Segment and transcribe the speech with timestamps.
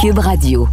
[0.00, 0.68] Cube Radio.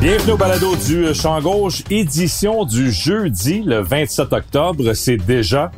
[0.00, 4.92] Bienvenue au balado du Champ Gauche, édition du jeudi, le 27 octobre.
[4.92, 5.72] C'est déjà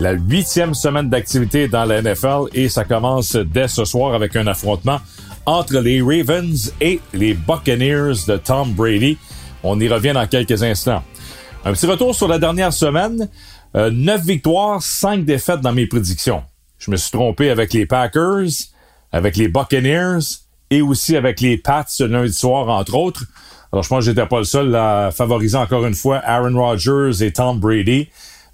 [0.00, 4.46] la huitième semaine d'activité dans la NFL et ça commence dès ce soir avec un
[4.46, 5.00] affrontement
[5.44, 9.18] entre les Ravens et les Buccaneers de Tom Brady.
[9.62, 11.02] On y revient dans quelques instants.
[11.64, 13.28] Un petit retour sur la dernière semaine.
[13.76, 16.42] Euh, 9 victoires, 5 défaites dans mes prédictions.
[16.78, 18.48] Je me suis trompé avec les Packers,
[19.12, 20.18] avec les Buccaneers
[20.70, 23.22] et aussi avec les Pats lundi soir, entre autres.
[23.72, 27.24] Alors, je pense que j'étais pas le seul à favoriser encore une fois Aaron Rodgers
[27.24, 28.08] et Tom Brady.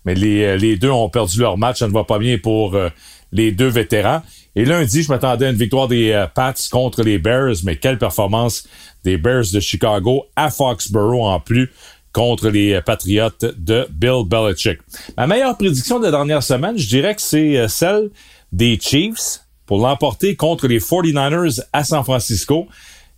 [0.04, 1.78] Mais les, les deux ont perdu leur match.
[1.78, 2.90] Ça ne va pas bien pour euh,
[3.32, 4.20] les deux vétérans.
[4.54, 7.56] Et lundi, je m'attendais à une victoire des euh, Pats contre les Bears.
[7.64, 8.68] Mais quelle performance
[9.02, 11.72] des Bears de Chicago à Foxborough en plus
[12.18, 14.80] contre les euh, Patriotes de Bill Belichick.
[15.16, 18.10] Ma meilleure prédiction de la dernière semaine, je dirais que c'est celle
[18.50, 22.66] des Chiefs pour l'emporter contre les 49ers à San Francisco.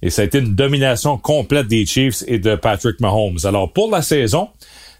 [0.03, 3.38] Et ça a été une domination complète des Chiefs et de Patrick Mahomes.
[3.44, 4.50] Alors pour la saison,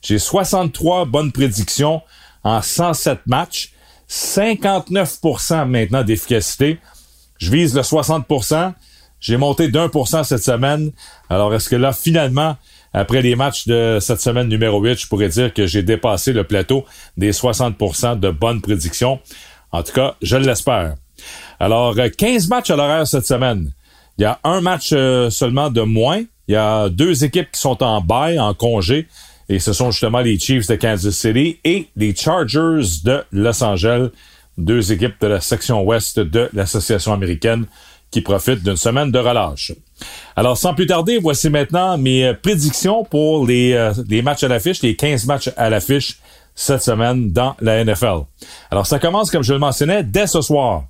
[0.01, 2.01] j'ai 63 bonnes prédictions
[2.43, 3.75] en 107 matchs,
[4.09, 6.79] 59% maintenant d'efficacité.
[7.37, 8.73] Je vise le 60%.
[9.21, 10.91] J'ai monté d'un pour cette semaine.
[11.29, 12.57] Alors est-ce que là, finalement,
[12.93, 16.45] après les matchs de cette semaine numéro 8, je pourrais dire que j'ai dépassé le
[16.45, 16.85] plateau
[17.17, 19.21] des 60% de bonnes prédictions.
[19.71, 20.95] En tout cas, je l'espère.
[21.61, 23.73] Alors, 15 matchs à l'horaire cette semaine.
[24.19, 26.23] Il y a un match euh, seulement de moins.
[26.49, 29.07] Il y a deux équipes qui sont en bail, en congé.
[29.49, 34.09] Et ce sont justement les Chiefs de Kansas City et les Chargers de Los Angeles.
[34.59, 37.67] Deux équipes de la section ouest de l'Association américaine
[38.11, 39.73] qui profitent d'une semaine de relâche.
[40.37, 44.49] Alors, sans plus tarder, voici maintenant mes euh, prédictions pour les, euh, les matchs à
[44.49, 46.19] l'affiche, les 15 matchs à l'affiche
[46.55, 48.25] cette semaine dans la NFL.
[48.71, 50.85] Alors, ça commence, comme je le mentionnais, dès ce soir.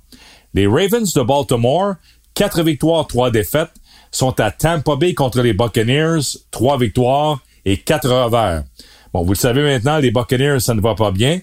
[0.53, 1.95] Les Ravens de Baltimore
[2.33, 3.71] Quatre victoires, trois défaites,
[4.09, 8.63] sont à Tampa Bay contre les Buccaneers, trois victoires et quatre revers.
[9.13, 11.39] Bon, vous le savez maintenant, les Buccaneers, ça ne va pas bien.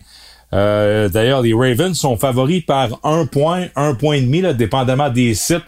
[0.53, 5.11] Euh, D'ailleurs, les Ravens sont favoris par un point, un point et demi, là, dépendamment
[5.11, 5.65] des sites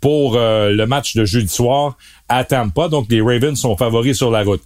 [0.00, 1.96] pour euh, le match de jeudi soir
[2.28, 2.88] à Tampa.
[2.88, 4.62] Donc, les Ravens sont favoris sur la route.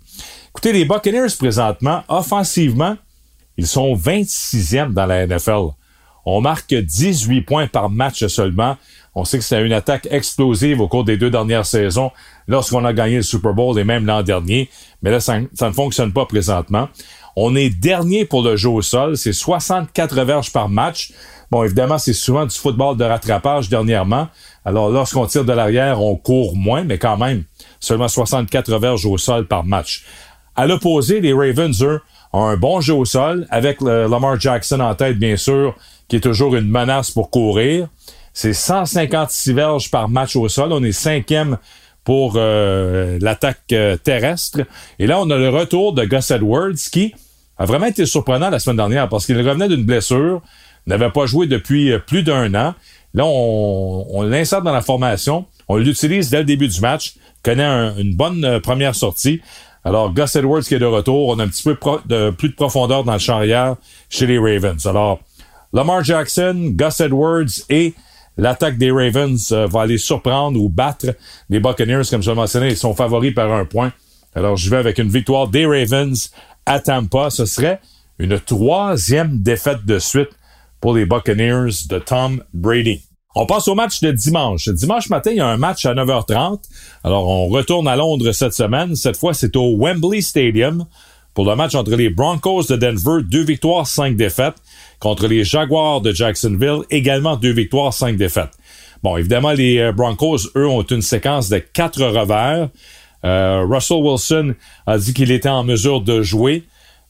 [0.51, 2.97] Écoutez, les Buccaneers, présentement, offensivement,
[3.57, 5.69] ils sont 26e dans la NFL.
[6.25, 8.77] On marque 18 points par match seulement.
[9.15, 12.11] On sait que c'est une attaque explosive au cours des deux dernières saisons
[12.47, 14.71] lorsqu'on a gagné le Super Bowl et même l'an dernier.
[15.03, 16.89] Mais là, ça, ne fonctionne pas présentement.
[17.43, 19.17] On est dernier pour le jeu au sol.
[19.17, 21.11] C'est 64 verges par match.
[21.51, 24.29] Bon, évidemment, c'est souvent du football de rattrapage dernièrement.
[24.67, 27.45] Alors, lorsqu'on tire de l'arrière, on court moins, mais quand même,
[27.81, 30.05] seulement 64 verges au sol par match.
[30.55, 32.03] À l'opposé, les Ravens, eux,
[32.35, 35.75] ont un bon jeu au sol, avec Lamar Jackson en tête, bien sûr,
[36.09, 37.89] qui est toujours une menace pour courir.
[38.35, 40.75] C'est 156 verges par match au sol.
[40.75, 41.57] On est cinquième
[42.05, 44.61] pour euh, l'attaque euh, terrestre.
[44.99, 47.15] Et là, on a le retour de Gus Edwards qui
[47.61, 50.41] a vraiment été surprenant la semaine dernière parce qu'il revenait d'une blessure,
[50.87, 52.75] n'avait pas joué depuis euh, plus d'un an.
[53.15, 55.45] Là, on, on l'insère dans la formation.
[55.69, 57.15] On l'utilise dès le début du match.
[57.43, 59.41] Connaît une bonne première sortie.
[59.85, 61.29] Alors, Gus Edwards qui est de retour.
[61.29, 61.77] On a un petit peu
[62.07, 63.77] de, plus de profondeur dans le champ arrière
[64.09, 64.87] chez les Ravens.
[64.87, 65.21] Alors,
[65.73, 67.95] Lamar Jackson, Gus Edwards et
[68.37, 71.15] l'attaque des Ravens euh, va aller surprendre ou battre
[71.49, 73.93] les Buccaneers, comme je l'ai mentionné, ils sont favoris par un point.
[74.35, 76.31] Alors, je vais avec une victoire des Ravens
[76.71, 77.31] à Tampa.
[77.31, 77.81] Ce serait
[78.19, 80.31] une troisième défaite de suite
[80.81, 83.03] pour les Buccaneers de Tom Brady.
[83.35, 84.69] On passe au match de dimanche.
[84.69, 86.63] Dimanche matin, il y a un match à 9h30.
[87.03, 88.95] Alors, on retourne à Londres cette semaine.
[88.95, 90.87] Cette fois, c'est au Wembley Stadium
[91.35, 94.57] pour le match entre les Broncos de Denver, deux victoires, cinq défaites,
[95.01, 98.51] contre les Jaguars de Jacksonville, également deux victoires, cinq défaites.
[99.03, 102.69] Bon, évidemment, les euh, Broncos, eux, ont une séquence de quatre revers.
[103.25, 104.55] Euh, Russell Wilson
[104.87, 106.65] a dit qu'il était en mesure de jouer,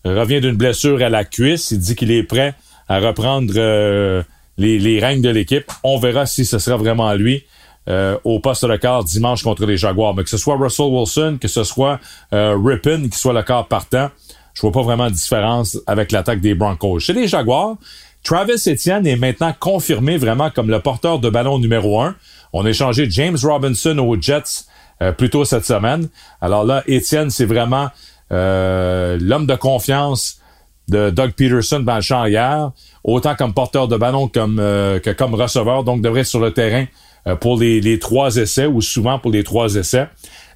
[0.04, 1.70] revient d'une blessure à la cuisse.
[1.70, 2.54] Il dit qu'il est prêt
[2.88, 4.22] à reprendre euh,
[4.58, 5.70] les, les de l'équipe.
[5.84, 7.44] On verra si ce sera vraiment lui.
[7.88, 10.14] Euh, au poste de quart dimanche contre les Jaguars.
[10.14, 11.98] Mais que ce soit Russell Wilson, que ce soit
[12.30, 14.10] Rippin qui soit le quart partant,
[14.54, 17.00] je vois pas vraiment de différence avec l'attaque des Broncos.
[17.00, 17.76] Chez les Jaguars,
[18.22, 22.14] Travis Etienne est maintenant confirmé vraiment comme le porteur de ballon numéro un.
[22.52, 24.66] On a échangé James Robinson aux Jets
[25.02, 26.08] euh, plus tôt cette semaine.
[26.41, 27.88] Alors là, Etienne, c'est vraiment
[28.32, 30.41] euh, l'homme de confiance
[30.88, 32.73] de Doug Peterson dans le champ hier,
[33.05, 36.87] autant comme porteur de ballon comme, que comme receveur, donc devrait être sur le terrain
[37.26, 40.08] euh, pour les, trois essais ou souvent pour les trois essais.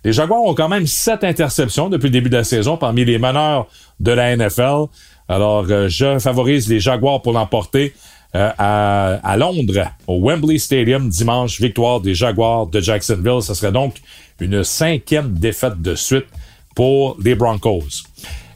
[0.03, 3.19] Les Jaguars ont quand même sept interceptions depuis le début de la saison parmi les
[3.19, 3.67] meneurs
[4.01, 4.87] de la NFL.
[5.29, 7.93] Alors, euh, je favorise les Jaguars pour l'emporter
[8.35, 13.43] euh, à, à, Londres, au Wembley Stadium, dimanche, victoire des Jaguars de Jacksonville.
[13.43, 13.97] Ce serait donc
[14.41, 16.27] une cinquième défaite de suite
[16.75, 18.05] pour les Broncos.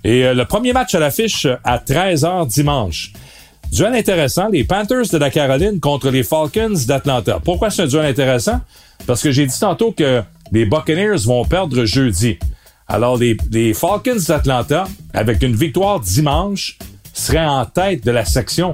[0.05, 3.13] Et le premier match à l'affiche à 13h dimanche.
[3.73, 7.39] Duel intéressant, les Panthers de la Caroline contre les Falcons d'Atlanta.
[7.45, 8.61] Pourquoi c'est un duel intéressant?
[9.07, 10.23] Parce que j'ai dit tantôt que
[10.53, 12.39] les Buccaneers vont perdre jeudi.
[12.87, 16.79] Alors, les, Falcons d'Atlanta, avec une victoire dimanche,
[17.13, 18.73] seraient en tête de la section.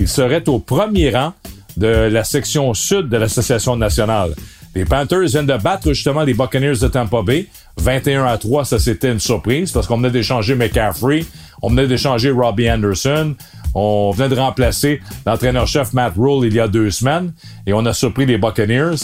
[0.00, 1.32] Ils seraient au premier rang
[1.76, 4.34] de la section sud de l'Association nationale.
[4.74, 7.46] Les Panthers viennent de battre justement les Buccaneers de Tampa Bay.
[7.76, 11.24] 21 à 3, ça c'était une surprise parce qu'on venait d'échanger McCaffrey,
[11.62, 13.34] on venait d'échanger Robbie Anderson,
[13.74, 17.32] on venait de remplacer l'entraîneur-chef Matt Rule il y a deux semaines
[17.66, 18.96] et on a surpris les Buccaneers.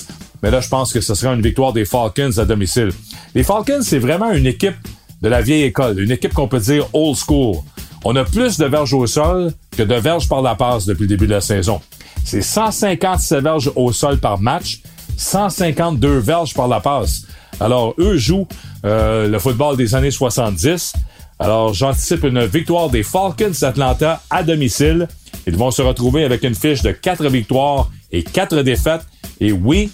[0.42, 2.90] Mais là, je pense que ce sera une victoire des Falcons à domicile.
[3.34, 4.76] Les Falcons, c'est vraiment une équipe
[5.20, 7.56] de la vieille école, une équipe qu'on peut dire old school.
[8.04, 11.08] On a plus de verges au sol que de verges par la passe depuis le
[11.08, 11.80] début de la saison.
[12.24, 14.82] C'est 157 verges au sol par match,
[15.18, 17.24] 152 verges par la passe.
[17.60, 18.46] Alors, eux jouent
[18.84, 20.94] euh, le football des années 70.
[21.38, 25.08] Alors, j'anticipe une victoire des Falcons d'Atlanta à domicile.
[25.46, 29.02] Ils vont se retrouver avec une fiche de 4 victoires et 4 défaites.
[29.40, 29.90] Et oui,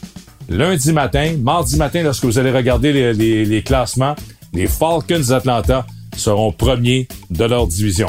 [0.48, 4.14] lundi matin, mardi matin, lorsque vous allez regarder les, les classements,
[4.52, 5.86] les Falcons d'Atlanta
[6.16, 8.08] seront premiers de leur division.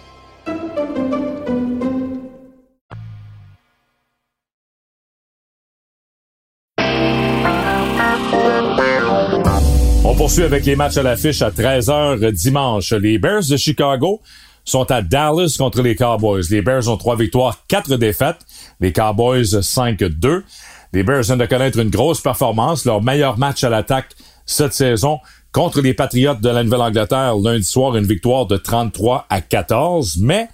[10.21, 12.93] Poursuit avec les matchs à l'affiche à 13h dimanche.
[12.93, 14.21] Les Bears de Chicago
[14.63, 16.43] sont à Dallas contre les Cowboys.
[16.51, 18.37] Les Bears ont trois victoires, quatre défaites.
[18.79, 20.43] Les Cowboys 5-2.
[20.93, 24.09] Les Bears viennent de connaître une grosse performance, leur meilleur match à l'attaque
[24.45, 25.17] cette saison
[25.51, 30.17] contre les Patriots de la Nouvelle-Angleterre lundi soir, une victoire de 33 à 14.
[30.21, 30.49] Mais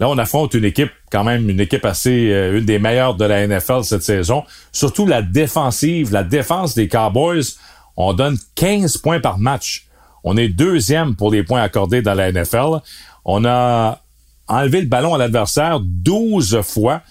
[0.00, 3.24] là, on affronte une équipe quand même, une équipe assez, euh, une des meilleures de
[3.24, 4.42] la NFL cette saison.
[4.72, 7.44] Surtout la défensive, la défense des Cowboys
[7.96, 9.86] on donne 15 points par match.
[10.24, 12.80] On est deuxième pour les points accordés dans la NFL.
[13.24, 14.00] On a
[14.48, 17.02] enlevé le ballon à l'adversaire 12 fois.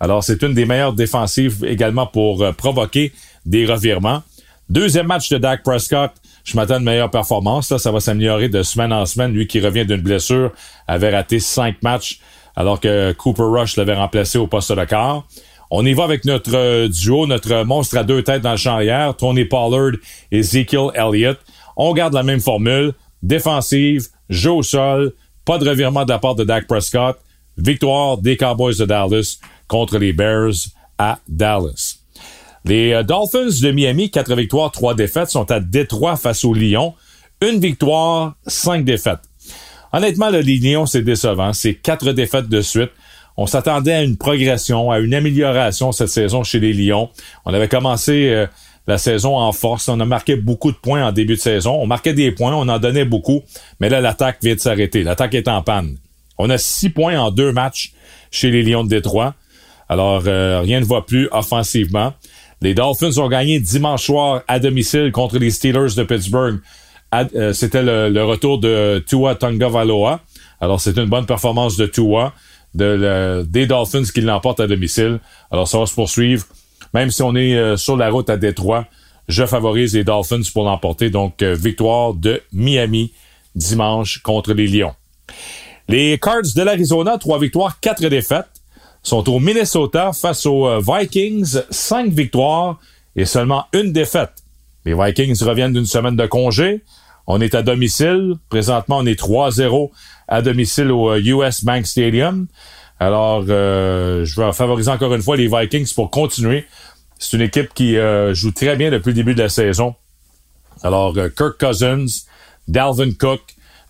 [0.00, 3.12] Alors, c'est une des meilleures défensives également pour euh, provoquer
[3.46, 4.22] des revirements.
[4.68, 6.12] Deuxième match de Dak Prescott.
[6.44, 7.70] Je m'attends à une meilleure performance.
[7.70, 9.32] Là, ça va s'améliorer de semaine en semaine.
[9.32, 10.52] Lui qui revient d'une blessure
[10.86, 12.20] avait raté cinq matchs
[12.56, 15.24] alors que Cooper Rush l'avait remplacé au poste de quart.
[15.70, 18.74] On y va avec notre euh, duo, notre monstre à deux têtes dans le champ
[18.74, 19.92] arrière, Tony Pollard
[20.30, 21.38] et Ezekiel Elliott.
[21.76, 22.92] On garde la même formule.
[23.22, 25.12] Défensive, jeu au sol,
[25.44, 27.16] pas de revirement de la part de Dak Prescott.
[27.56, 30.52] Victoire des Cowboys de Dallas contre les Bears
[30.98, 31.98] à Dallas.
[32.64, 36.94] Les euh, Dolphins de Miami, quatre victoires, trois défaites, sont à Détroit face aux Lions.
[37.40, 39.20] Une victoire, cinq défaites.
[39.92, 41.52] Honnêtement, le Lions, c'est décevant.
[41.52, 42.90] C'est quatre défaites de suite.
[43.36, 47.10] On s'attendait à une progression, à une amélioration cette saison chez les Lions.
[47.44, 48.46] On avait commencé euh,
[48.86, 49.88] la saison en force.
[49.88, 51.76] On a marqué beaucoup de points en début de saison.
[51.80, 53.42] On marquait des points, on en donnait beaucoup.
[53.80, 55.02] Mais là, l'attaque vient de s'arrêter.
[55.02, 55.96] L'attaque est en panne.
[56.38, 57.92] On a six points en deux matchs
[58.30, 59.34] chez les Lions de Détroit.
[59.88, 62.12] Alors, euh, rien ne va plus offensivement.
[62.62, 66.60] Les Dolphins ont gagné dimanche soir à domicile contre les Steelers de Pittsburgh.
[67.14, 70.20] Euh, c'était le, retour de Tua Valoa.
[70.60, 72.32] Alors, c'est une bonne performance de Tua,
[72.76, 75.20] de, des Dolphins qui l'emportent à domicile.
[75.50, 76.46] Alors, ça va se poursuivre.
[76.94, 78.86] Même si on est euh, sur la route à Détroit,
[79.28, 81.10] je favorise les Dolphins pour l'emporter.
[81.10, 83.12] Donc, victoire de Miami
[83.56, 84.94] dimanche contre les Lions.
[85.88, 88.46] Les Cards de l'Arizona, trois victoires, quatre défaites,
[89.02, 92.80] sont au Minnesota face aux euh, Vikings, cinq victoires
[93.14, 94.32] et seulement une défaite.
[94.84, 96.82] Les Vikings reviennent d'une semaine de congé.
[97.26, 98.34] On est à domicile.
[98.48, 99.90] Présentement, on est 3-0
[100.28, 102.46] à domicile au US euh, Bank Stadium.
[102.98, 106.64] Alors, euh, je vais favoriser encore une fois les Vikings pour continuer.
[107.18, 107.96] C'est une équipe qui
[108.32, 109.94] joue très bien depuis le début de la saison.
[110.82, 112.04] Alors, Kirk Cousins,
[112.68, 113.40] Dalvin Cook,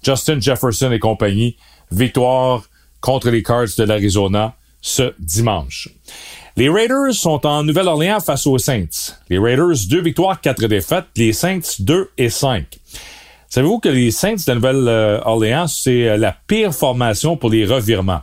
[0.03, 1.57] Justin Jefferson et compagnie
[1.91, 2.63] victoire
[3.01, 5.89] contre les Cards de l'Arizona ce dimanche.
[6.57, 9.15] Les Raiders sont en Nouvelle-Orléans face aux Saints.
[9.29, 11.05] Les Raiders, deux victoires, quatre défaites.
[11.17, 12.79] Les Saints, deux et cinq.
[13.49, 18.23] Savez-vous que les Saints de Nouvelle-Orléans, c'est euh, la pire formation pour les revirements?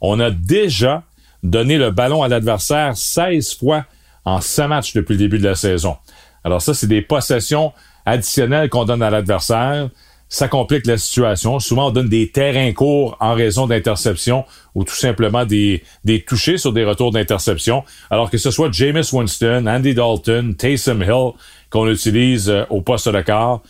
[0.00, 1.02] On a déjà
[1.42, 3.84] donné le ballon à l'adversaire 16 fois
[4.24, 5.96] en 5 matchs depuis le début de la saison.
[6.44, 7.72] Alors ça, c'est des possessions
[8.04, 9.88] additionnelles qu'on donne à l'adversaire
[10.32, 11.60] ça complique la situation.
[11.60, 16.56] Souvent, on donne des terrains courts en raison d'interceptions ou tout simplement des, des touchés
[16.56, 17.84] sur des retours d'interception.
[18.10, 21.32] Alors que ce soit Jameis Winston, Andy Dalton, Taysom Hill
[21.68, 23.60] qu'on utilise euh, au poste de quart.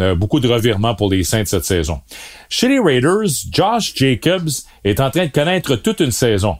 [0.00, 2.00] Euh, beaucoup de revirements pour les Saints cette saison.
[2.48, 4.50] Chez les Raiders, Josh Jacobs
[4.82, 6.56] est en train de connaître toute une saison.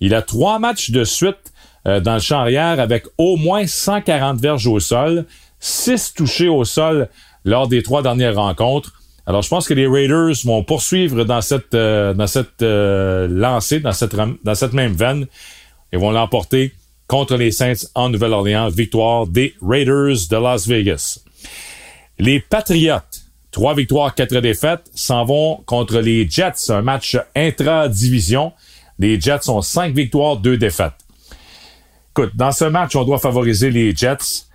[0.00, 1.54] Il a trois matchs de suite
[1.86, 5.24] euh, dans le champ arrière avec au moins 140 verges au sol,
[5.58, 7.08] six touchés au sol
[7.46, 8.92] lors des trois dernières rencontres.
[9.24, 13.92] Alors, je pense que les Raiders vont poursuivre dans cette, euh, dans cette lancée, dans
[13.92, 15.26] cette, dans cette même veine,
[15.92, 16.74] et vont l'emporter
[17.06, 18.68] contre les Saints en Nouvelle-Orléans.
[18.68, 21.20] Victoire des Raiders de Las Vegas.
[22.18, 23.00] Les Patriots,
[23.50, 28.52] trois victoires, quatre défaites, s'en vont contre les Jets, un match intra-division.
[28.98, 30.94] Les Jets ont cinq victoires, deux défaites.
[32.12, 34.46] Écoute, dans ce match, on doit favoriser les Jets.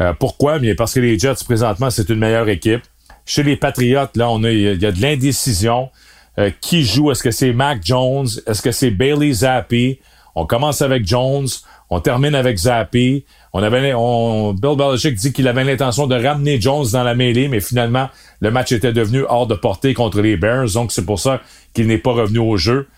[0.00, 0.58] Euh, pourquoi?
[0.58, 2.82] Bien parce que les Jets, présentement, c'est une meilleure équipe.
[3.24, 5.90] Chez les Patriotes, là, on a, il y a de l'indécision.
[6.36, 7.12] Euh, qui joue?
[7.12, 8.26] Est-ce que c'est Mac Jones?
[8.48, 10.00] Est-ce que c'est Bailey Zappi?
[10.34, 11.46] On commence avec Jones,
[11.90, 13.24] on termine avec Zappi.
[13.56, 17.46] On avait, on, Bill Belichick dit qu'il avait l'intention de ramener Jones dans la mêlée,
[17.46, 18.08] mais finalement,
[18.40, 21.40] le match était devenu hors de portée contre les Bears, donc c'est pour ça
[21.72, 22.88] qu'il n'est pas revenu au jeu.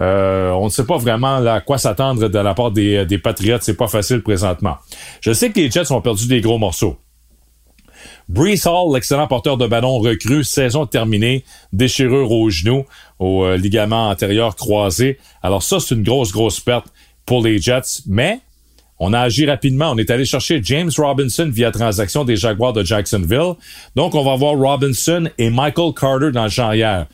[0.00, 3.58] Euh, on ne sait pas vraiment à quoi s'attendre de la part des, des Patriots.
[3.60, 4.78] C'est pas facile présentement.
[5.20, 6.96] Je sais que les Jets ont perdu des gros morceaux.
[8.28, 12.84] Brees Hall, l'excellent porteur de ballon recru, saison terminée, déchirure au genou,
[13.18, 15.18] au euh, ligament antérieur croisé.
[15.42, 16.86] Alors ça, c'est une grosse, grosse perte
[17.26, 18.02] pour les Jets.
[18.06, 18.40] Mais
[19.00, 19.90] on a agi rapidement.
[19.90, 23.54] On est allé chercher James Robinson via transaction des Jaguars de Jacksonville.
[23.96, 27.06] Donc, on va voir Robinson et Michael Carter dans le champ hier.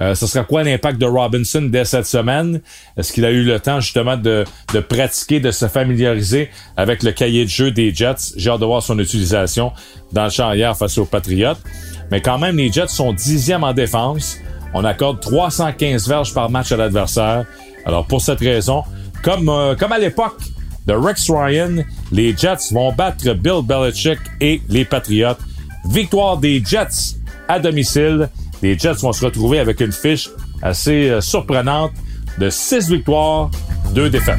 [0.00, 2.60] Euh, ce sera quoi l'impact de Robinson dès cette semaine?
[2.96, 7.12] Est-ce qu'il a eu le temps justement de, de pratiquer, de se familiariser avec le
[7.12, 8.34] cahier de jeu des Jets?
[8.36, 9.72] J'ai hâte de voir son utilisation
[10.12, 11.58] dans le champ hier face aux Patriots.
[12.10, 14.38] Mais quand même, les Jets sont dixièmes en défense.
[14.72, 17.44] On accorde 315 verges par match à l'adversaire.
[17.84, 18.84] Alors pour cette raison,
[19.22, 20.36] comme, euh, comme à l'époque
[20.86, 25.36] de Rex Ryan, les Jets vont battre Bill Belichick et les Patriots.
[25.84, 27.16] Victoire des Jets
[27.48, 28.28] à domicile
[28.62, 30.28] les Jets vont se retrouver avec une fiche
[30.62, 31.92] assez euh, surprenante
[32.38, 33.50] de 6 victoires,
[33.94, 34.38] 2 défaites.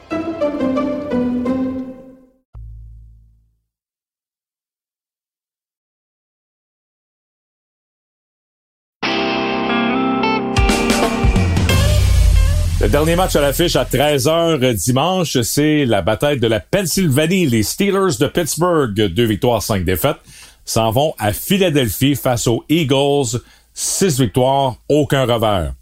[13.11, 17.45] Dernier match à l'affiche à 13h dimanche, c'est la bataille de la Pennsylvanie.
[17.45, 20.19] Les Steelers de Pittsburgh, deux victoires, cinq défaites,
[20.63, 23.41] s'en vont à Philadelphie face aux Eagles.
[23.73, 25.73] Six victoires, aucun revers.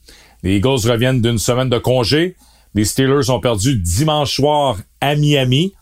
[0.42, 2.36] Les Eagles reviennent d'une semaine de congé.
[2.74, 5.76] Les Steelers ont perdu dimanche soir à Miami.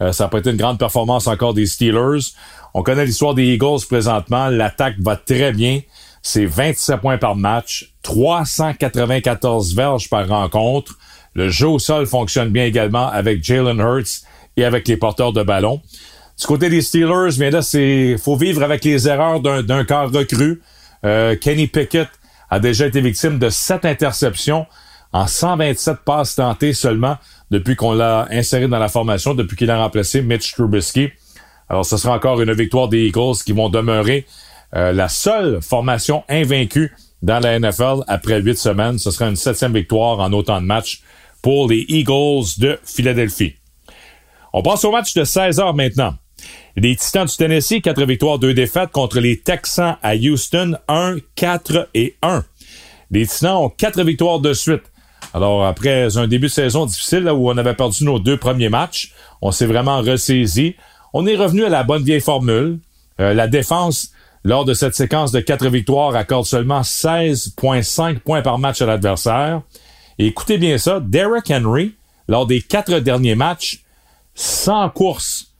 [0.00, 2.20] Euh, ça n'a pas été une grande performance encore des Steelers.
[2.72, 4.48] On connaît l'histoire des Eagles présentement.
[4.48, 5.80] L'attaque va très bien.
[6.26, 10.98] C'est 27 points par match, 394 verges par rencontre.
[11.34, 14.24] Le jeu au sol fonctionne bien également avec Jalen Hurts
[14.56, 15.82] et avec les porteurs de ballon.
[16.40, 20.62] Du côté des Steelers, mais là, c'est faut vivre avec les erreurs d'un corps recru.
[21.04, 22.08] Euh, Kenny Pickett
[22.48, 24.64] a déjà été victime de sept interceptions
[25.12, 27.18] en 127 passes tentées seulement
[27.50, 31.10] depuis qu'on l'a inséré dans la formation, depuis qu'il a remplacé Mitch Trubisky.
[31.68, 34.26] Alors, ce sera encore une victoire des Eagles qui vont demeurer
[34.74, 38.98] euh, la seule formation invaincue dans la NFL après huit semaines.
[38.98, 41.02] Ce sera une septième victoire en autant de matchs
[41.42, 43.54] pour les Eagles de Philadelphie.
[44.52, 46.14] On passe au match de 16 heures maintenant.
[46.76, 51.88] Les Titans du Tennessee, quatre victoires, deux défaites contre les Texans à Houston, 1, 4
[51.94, 52.44] et 1.
[53.10, 54.82] Les Titans ont quatre victoires de suite.
[55.32, 59.12] Alors, après un début de saison difficile où on avait perdu nos deux premiers matchs,
[59.40, 60.76] on s'est vraiment ressaisi.
[61.12, 62.78] On est revenu à la bonne vieille formule.
[63.20, 64.10] Euh, la défense
[64.44, 69.62] lors de cette séquence de quatre victoires, accorde seulement 16,5 points par match à l'adversaire.
[70.18, 71.94] Écoutez bien ça, Derrick Henry,
[72.28, 73.82] lors des quatre derniers matchs,
[74.34, 75.54] 100 courses.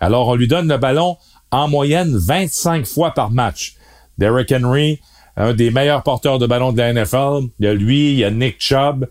[0.00, 1.16] Alors, on lui donne le ballon
[1.50, 3.76] en moyenne 25 fois par match.
[4.18, 5.00] Derrick Henry,
[5.36, 7.48] un des meilleurs porteurs de ballon de la NFL.
[7.58, 9.08] Il y a lui, il y a Nick Chubb.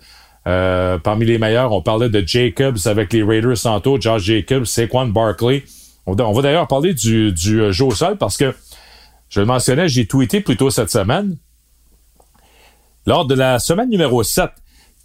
[0.48, 5.08] Euh, parmi les meilleurs, on parlait de Jacobs avec les Raiders Santo, Josh Jacobs, Saquon
[5.08, 5.64] Barkley.
[6.06, 8.54] On, va d'ailleurs parler du, du au sol parce que
[9.30, 11.38] je le mentionnais, j'ai tweeté plus tôt cette semaine.
[13.06, 14.50] Lors de la semaine numéro 7,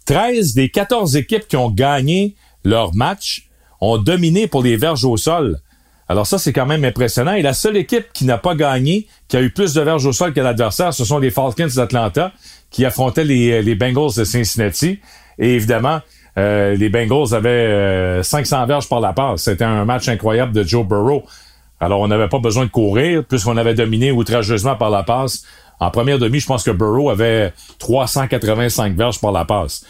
[0.05, 5.17] 13 des 14 équipes qui ont gagné leur match ont dominé pour les verges au
[5.17, 5.59] sol.
[6.07, 7.33] Alors ça, c'est quand même impressionnant.
[7.33, 10.11] Et la seule équipe qui n'a pas gagné, qui a eu plus de verges au
[10.11, 12.33] sol que l'adversaire, ce sont les Falcons d'Atlanta
[12.69, 14.99] qui affrontaient les, les, Bengals de Cincinnati.
[15.39, 15.99] Et évidemment,
[16.37, 19.43] euh, les Bengals avaient 500 euh, verges par la passe.
[19.43, 21.23] C'était un match incroyable de Joe Burrow.
[21.81, 25.43] Alors, on n'avait pas besoin de courir puisqu'on avait dominé outrageusement par la passe.
[25.79, 29.83] En première demi, je pense que Burrow avait 385 verges par la passe.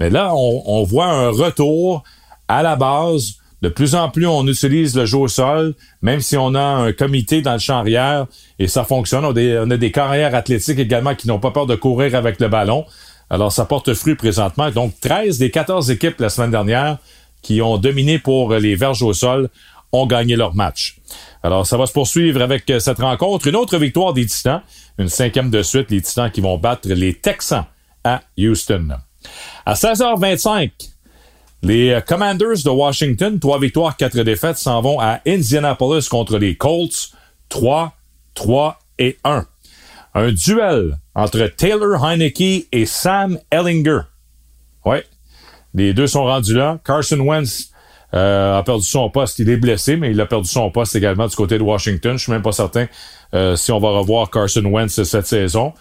[0.00, 2.02] Mais là, on, voit un retour
[2.48, 3.36] à la base.
[3.62, 6.92] De plus en plus, on utilise le jeu au sol, même si on a un
[6.92, 8.26] comité dans le champ arrière
[8.58, 9.24] et ça fonctionne.
[9.24, 12.16] On a des, on a des carrières athlétiques également qui n'ont pas peur de courir
[12.16, 12.84] avec le ballon.
[13.30, 14.72] Alors, ça porte fruit présentement.
[14.72, 16.98] Donc, 13 des 14 équipes la semaine dernière
[17.40, 19.48] qui ont dominé pour les verges au sol
[19.92, 20.98] ont gagné leur match.
[21.42, 23.46] Alors, ça va se poursuivre avec euh, cette rencontre.
[23.46, 24.62] Une autre victoire des Titans,
[24.98, 27.66] une cinquième de suite, les Titans qui vont battre les Texans
[28.04, 28.88] à Houston.
[29.64, 30.70] À 16h25,
[31.62, 36.56] les euh, Commanders de Washington, trois victoires, quatre défaites, s'en vont à Indianapolis contre les
[36.56, 37.12] Colts,
[37.48, 37.92] 3,
[38.34, 39.46] 3 et 1.
[40.14, 44.00] Un duel entre Taylor Heineke et Sam Ellinger.
[44.84, 45.04] Ouais,
[45.74, 46.78] les deux sont rendus là.
[46.84, 47.70] Carson Wentz
[48.16, 49.38] a perdu son poste.
[49.38, 52.16] Il est blessé, mais il a perdu son poste également du côté de Washington.
[52.16, 52.86] Je suis même pas certain
[53.34, 55.72] euh, si on va revoir Carson Wentz cette saison.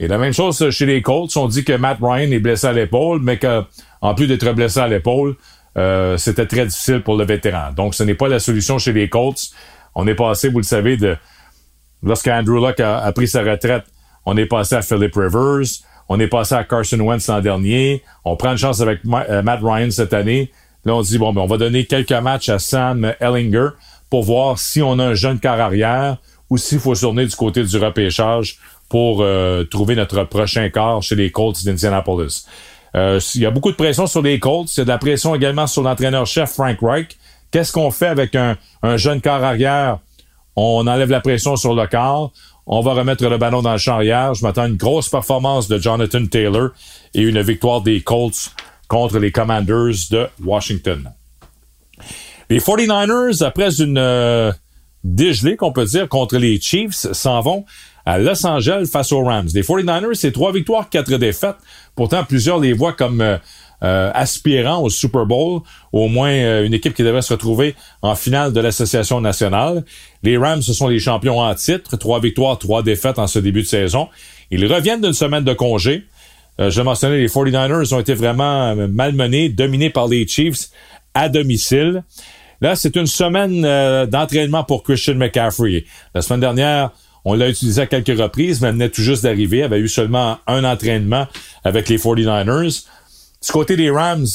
[0.00, 1.36] Et la même chose chez les Colts.
[1.36, 3.62] On dit que Matt Ryan est blessé à l'épaule, mais que
[4.00, 5.36] en plus d'être blessé à l'épaule,
[5.76, 7.72] euh, c'était très difficile pour le vétéran.
[7.76, 9.50] Donc, ce n'est pas la solution chez les Colts.
[9.94, 11.16] On est passé, vous le savez, de
[12.02, 13.84] lorsqu'Andrew Luck a, pris sa retraite,
[14.26, 15.66] on est passé à Philip Rivers,
[16.08, 19.90] on est passé à Carson Wentz l'an dernier, on prend une chance avec Matt Ryan
[19.90, 20.50] cette année.
[20.84, 23.68] Là, on dit, bon, ben, on va donner quelques matchs à Sam Ellinger
[24.10, 26.18] pour voir si on a un jeune quart arrière
[26.50, 31.14] ou s'il faut tourner du côté du repêchage pour euh, trouver notre prochain quart chez
[31.14, 32.46] les Colts d'Indianapolis.
[32.94, 34.72] Euh, il y a beaucoup de pression sur les Colts.
[34.76, 37.16] Il y a de la pression également sur l'entraîneur-chef Frank Reich.
[37.50, 39.98] Qu'est-ce qu'on fait avec un, un jeune quart arrière?
[40.54, 42.30] On enlève la pression sur le quart.
[42.66, 44.00] On va remettre le ballon dans le champ.
[44.00, 46.70] Je m'attends à une grosse performance de Jonathan Taylor
[47.14, 48.50] et une victoire des Colts
[48.94, 51.10] contre les Commanders de Washington.
[52.48, 54.52] Les 49ers, après une euh,
[55.02, 57.64] dégelée, qu'on peut dire, contre les Chiefs, s'en vont
[58.06, 59.48] à Los Angeles face aux Rams.
[59.52, 61.56] Les 49ers, c'est trois victoires, quatre défaites.
[61.96, 63.36] Pourtant, plusieurs les voient comme euh,
[63.82, 68.52] euh, aspirants au Super Bowl, au moins une équipe qui devrait se retrouver en finale
[68.52, 69.84] de l'Association nationale.
[70.22, 73.62] Les Rams, ce sont les champions en titre, trois victoires, trois défaites en ce début
[73.62, 74.08] de saison.
[74.52, 76.04] Ils reviennent d'une semaine de congé.
[76.58, 80.68] Je mentionnais, les 49ers ont été vraiment malmenés, dominés par les Chiefs
[81.14, 82.04] à domicile.
[82.60, 83.62] Là, c'est une semaine
[84.06, 85.84] d'entraînement pour Christian McCaffrey.
[86.14, 86.90] La semaine dernière,
[87.24, 89.58] on l'a utilisé à quelques reprises, mais elle venait tout juste d'arriver.
[89.58, 91.26] Elle avait eu seulement un entraînement
[91.64, 92.84] avec les 49ers.
[93.44, 94.26] Du côté des Rams,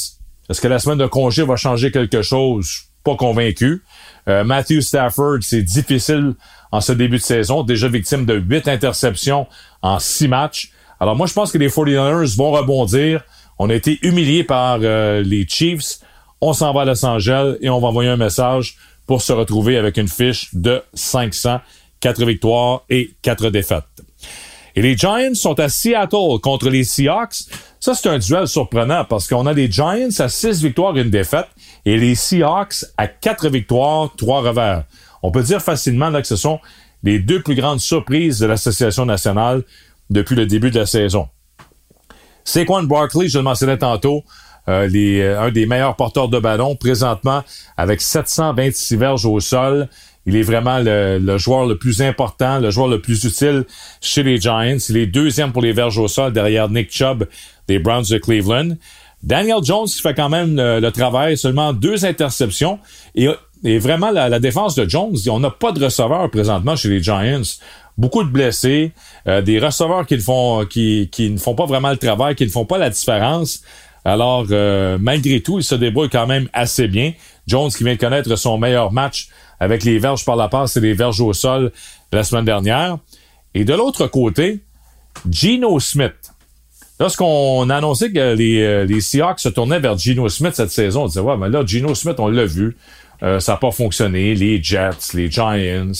[0.48, 2.68] est-ce que la semaine de congé va changer quelque chose?
[3.04, 3.84] Pas convaincu.
[4.28, 6.34] Euh, Matthew Stafford, c'est difficile
[6.72, 9.46] en ce début de saison, déjà victime de huit interceptions
[9.82, 10.72] en six matchs.
[11.00, 13.22] Alors moi, je pense que les 49ers vont rebondir.
[13.58, 15.98] On a été humiliés par euh, les Chiefs.
[16.42, 19.76] On s'en va à Los Angeles et on va envoyer un message pour se retrouver
[19.76, 21.60] avec une fiche de 500
[22.00, 23.84] quatre victoires et quatre défaites.
[24.74, 27.44] Et les Giants sont à Seattle contre les Seahawks.
[27.80, 31.10] Ça, c'est un duel surprenant parce qu'on a les Giants à six victoires et une
[31.10, 31.48] défaite
[31.84, 34.84] et les Seahawks à quatre victoires, trois revers.
[35.22, 36.60] On peut dire facilement que ce sont
[37.02, 39.62] les deux plus grandes surprises de l'Association nationale
[40.10, 41.28] depuis le début de la saison.
[42.44, 44.24] Saquon Barkley, je le mentionnais tantôt,
[44.68, 47.42] euh, les, euh, un des meilleurs porteurs de ballon présentement
[47.76, 49.88] avec 726 verges au sol.
[50.26, 53.64] Il est vraiment le, joueur le plus important, le joueur le plus utile
[54.00, 54.76] chez les Giants.
[54.88, 57.24] Il est deuxième pour les verges au sol derrière Nick Chubb
[57.68, 58.76] des Browns de Cleveland.
[59.22, 62.78] Daniel Jones qui fait quand même le, travail, seulement deux interceptions.
[63.14, 67.42] Et, vraiment, la, défense de Jones, on n'a pas de receveur présentement chez les Giants.
[68.00, 68.92] Beaucoup de blessés,
[69.28, 72.64] euh, des receveurs qui, font, qui, ne font pas vraiment le travail, qui ne font
[72.64, 73.62] pas la différence.
[74.06, 77.12] Alors, euh, malgré tout, il se débrouille quand même assez bien.
[77.46, 79.28] Jones qui vient de connaître son meilleur match
[79.60, 81.72] avec les verges par la passe et les verges au sol
[82.10, 82.96] la semaine dernière.
[83.52, 84.60] Et de l'autre côté,
[85.30, 86.14] Geno Smith.
[86.98, 91.02] Lorsqu'on a annoncé que les, euh, les, Seahawks se tournaient vers Geno Smith cette saison,
[91.02, 92.78] on disait, ouais, mais là, Geno Smith, on l'a vu.
[93.22, 94.34] Euh, ça n'a pas fonctionné.
[94.34, 95.92] Les Jets, les Giants,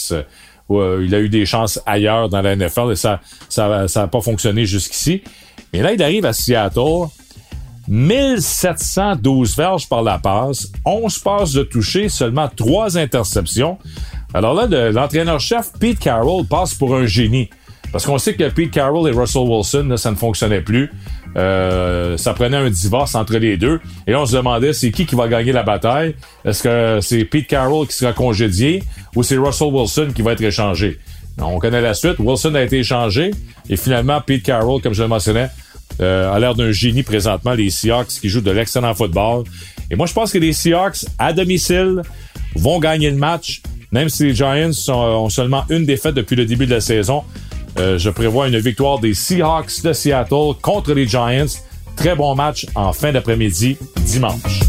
[0.70, 4.66] il a eu des chances ailleurs dans la NFL et ça ça, ça pas fonctionné
[4.66, 5.22] jusqu'ici.
[5.72, 7.08] Mais là, il arrive à Seattle
[7.88, 13.78] 1712 verges par la passe, 11 passes de toucher, seulement 3 interceptions.
[14.32, 17.50] Alors là, l'entraîneur-chef Pete Carroll passe pour un génie.
[17.92, 20.90] Parce qu'on sait que Pete Carroll et Russell Wilson, ça ne fonctionnait plus.
[21.36, 23.80] Euh, ça prenait un divorce entre les deux.
[24.06, 26.14] Et là, on se demandait c'est qui qui va gagner la bataille?
[26.44, 28.82] Est-ce que c'est Pete Carroll qui sera congédié
[29.14, 30.98] ou c'est Russell Wilson qui va être échangé?
[31.38, 32.18] On connaît la suite.
[32.18, 33.30] Wilson a été échangé
[33.68, 35.48] et finalement Pete Carroll, comme je le mentionnais,
[36.00, 39.44] euh, a l'air d'un génie présentement, les Seahawks qui jouent de l'excellent football.
[39.90, 42.02] Et moi, je pense que les Seahawks, à domicile,
[42.54, 46.66] vont gagner le match, même si les Giants ont seulement une défaite depuis le début
[46.66, 47.24] de la saison.
[47.78, 51.46] Euh, je prévois une victoire des Seahawks de Seattle contre les Giants.
[51.96, 54.60] Très bon match en fin d'après-midi, dimanche.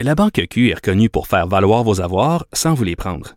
[0.00, 3.36] La Banque Q est reconnue pour faire valoir vos avoirs sans vous les prendre.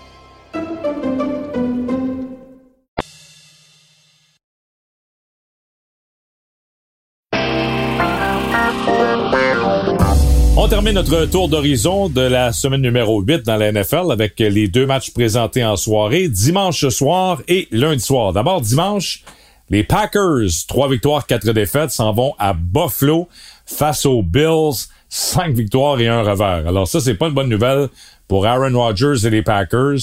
[10.83, 14.87] Termine notre tour d'horizon de la semaine numéro 8 dans la NFL avec les deux
[14.87, 18.33] matchs présentés en soirée, dimanche soir et lundi soir.
[18.33, 19.23] D'abord, dimanche,
[19.69, 23.29] Les Packers, trois victoires, quatre défaites, s'en vont à Buffalo
[23.67, 26.67] face aux Bills, cinq victoires et un revers.
[26.67, 27.87] Alors ça, c'est pas une bonne nouvelle
[28.27, 29.99] pour Aaron Rodgers et les Packers.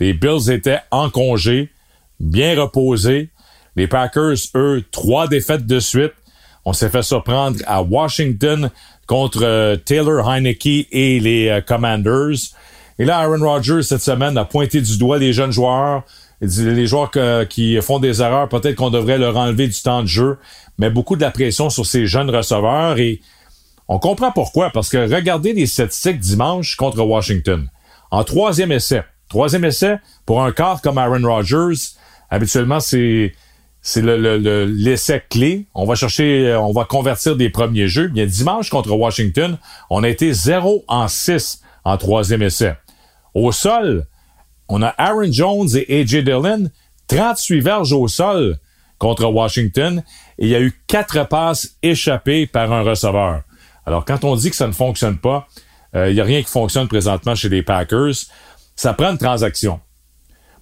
[0.00, 1.68] Les Bills étaient en congé,
[2.18, 3.28] bien reposés.
[3.76, 6.14] Les Packers, eux, trois défaites de suite.
[6.64, 8.70] On s'est fait surprendre à Washington
[9.06, 12.52] contre euh, Taylor Heineke et les euh, Commanders.
[12.98, 16.04] Et là, Aaron Rodgers, cette semaine, a pointé du doigt les jeunes joueurs.
[16.40, 17.10] Il dit, les joueurs
[17.48, 20.36] qui font des erreurs, peut-être qu'on devrait leur enlever du temps de jeu,
[20.78, 22.98] mais beaucoup de la pression sur ces jeunes receveurs.
[22.98, 23.20] Et
[23.88, 27.68] on comprend pourquoi, parce que regardez les statistiques dimanche contre Washington.
[28.10, 31.80] En troisième essai, troisième essai pour un quart comme Aaron Rodgers,
[32.30, 33.32] habituellement c'est
[33.86, 35.66] c'est le, l'essai clé.
[35.74, 38.08] On va chercher, on va convertir des premiers jeux.
[38.08, 39.58] Bien, dimanche contre Washington,
[39.90, 42.74] on a été 0 en 6 en troisième essai.
[43.34, 44.06] Au sol,
[44.70, 46.70] on a Aaron Jones et AJ Dillon,
[47.08, 48.56] 38 verges au sol
[48.98, 50.02] contre Washington,
[50.38, 53.42] et il y a eu quatre passes échappées par un receveur.
[53.84, 55.46] Alors, quand on dit que ça ne fonctionne pas,
[55.94, 58.14] euh, il n'y a rien qui fonctionne présentement chez les Packers.
[58.76, 59.78] Ça prend une transaction.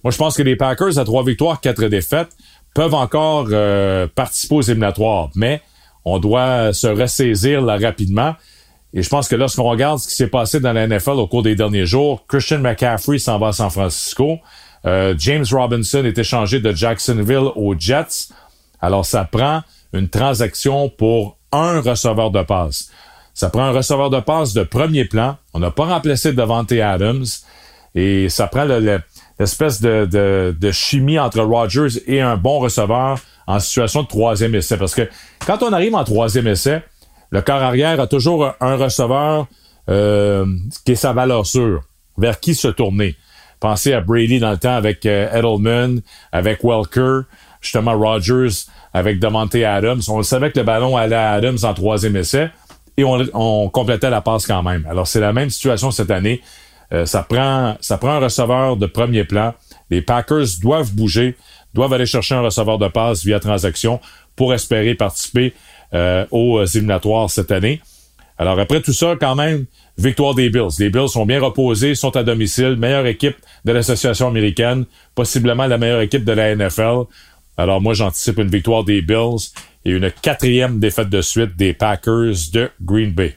[0.03, 2.35] Moi, je pense que les Packers, à trois victoires, quatre défaites,
[2.73, 5.61] peuvent encore euh, participer aux éliminatoires, mais
[6.05, 8.35] on doit se ressaisir là rapidement.
[8.93, 11.43] Et je pense que lorsqu'on regarde ce qui s'est passé dans la NFL au cours
[11.43, 14.39] des derniers jours, Christian McCaffrey s'en va à San Francisco.
[14.85, 18.29] Euh, James Robinson est échangé de Jacksonville aux Jets.
[18.81, 19.61] Alors, ça prend
[19.93, 22.89] une transaction pour un receveur de passe.
[23.33, 25.37] Ça prend un receveur de passe de premier plan.
[25.53, 27.25] On n'a pas remplacé Devante Adams.
[27.95, 28.65] Et ça prend
[29.39, 34.77] l'espèce de, de, chimie entre Rodgers et un bon receveur en situation de troisième essai.
[34.77, 35.09] Parce que
[35.45, 36.83] quand on arrive en troisième essai,
[37.31, 39.47] le corps arrière a toujours un receveur
[39.89, 40.45] euh,
[40.85, 41.81] qui est sa valeur sûre.
[42.17, 43.15] Vers qui se tourner?
[43.59, 47.21] Pensez à Brady dans le temps avec euh, Edelman, avec Welker,
[47.59, 50.01] justement Rodgers avec Devante Adams.
[50.07, 52.51] On savait que le ballon allait à Adams en troisième essai
[52.95, 54.85] et on, complétait la passe quand même.
[54.87, 56.41] Alors, c'est la même situation cette année.
[56.93, 59.53] Euh, ça, prend, ça prend un receveur de premier plan.
[59.89, 61.35] Les Packers doivent bouger,
[61.73, 63.99] doivent aller chercher un receveur de passe via transaction
[64.35, 65.53] pour espérer participer
[65.93, 67.81] euh, aux éliminatoires cette année.
[68.37, 69.65] Alors, après tout ça, quand même,
[69.97, 70.75] victoire des Bills.
[70.79, 75.77] Les Bills sont bien reposés, sont à domicile, meilleure équipe de l'association américaine, possiblement la
[75.77, 77.03] meilleure équipe de la NFL.
[77.57, 79.51] Alors, moi, j'anticipe une victoire des Bills
[79.85, 83.35] et une quatrième défaite de suite des Packers de Green Bay.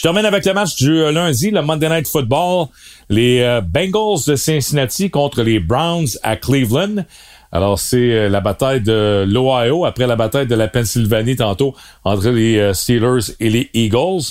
[0.00, 2.68] Je termine avec le match du euh, lundi, le Monday Night Football.
[3.10, 7.04] Les euh, Bengals de Cincinnati contre les Browns à Cleveland.
[7.52, 12.30] Alors, c'est euh, la bataille de l'Ohio après la bataille de la Pennsylvanie tantôt entre
[12.30, 14.22] les Steelers et les Eagles.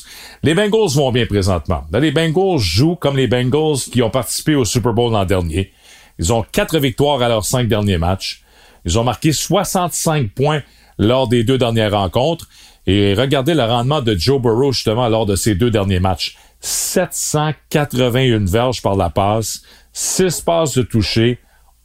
[0.41, 1.83] Les Bengals vont bien présentement.
[1.93, 5.71] les Bengals jouent comme les Bengals qui ont participé au Super Bowl l'an dernier.
[6.17, 8.41] Ils ont quatre victoires à leurs cinq derniers matchs.
[8.85, 10.63] Ils ont marqué 65 points
[10.97, 12.47] lors des deux dernières rencontres.
[12.91, 16.35] Et regardez le rendement de Joe Burrow justement lors de ces deux derniers matchs.
[16.59, 19.61] 781 verges par la passe,
[19.93, 21.37] 6 passes de toucher,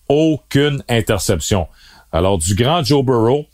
[0.09, 1.69] aucune interception.
[2.11, 3.45] Alors du grand Joe Burrow,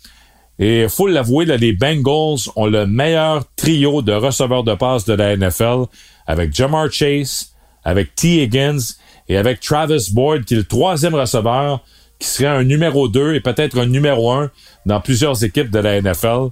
[0.60, 5.36] et faut l'avouer, les Bengals ont le meilleur trio de receveurs de passe de la
[5.36, 5.86] NFL
[6.28, 8.44] avec Jamar Chase, avec T.
[8.44, 8.94] Higgins
[9.28, 11.82] et avec Travis Boyd, qui est le troisième receveur
[12.20, 14.50] qui serait un numéro 2 et peut-être un numéro 1
[14.86, 16.50] dans plusieurs équipes de la NFL.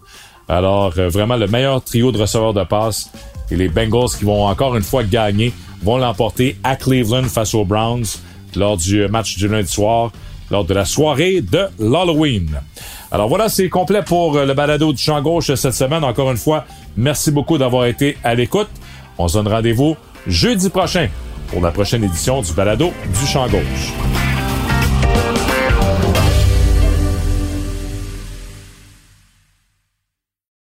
[0.49, 3.11] Alors, euh, vraiment le meilleur trio de receveurs de passe.
[3.51, 7.65] Et les Bengals qui vont encore une fois gagner vont l'emporter à Cleveland face aux
[7.65, 8.07] Browns
[8.57, 10.11] lors du match du lundi soir,
[10.51, 12.61] lors de la soirée de l'Halloween.
[13.11, 16.05] Alors voilà, c'est complet pour euh, le balado du champ gauche cette semaine.
[16.05, 16.65] Encore une fois,
[16.97, 18.69] merci beaucoup d'avoir été à l'écoute.
[19.19, 21.09] On se donne rendez-vous jeudi prochain
[21.49, 24.28] pour la prochaine édition du balado du champ gauche.